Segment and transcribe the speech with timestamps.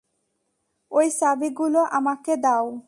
[0.91, 2.65] ওই চাবিগুলো আমাকে দাও!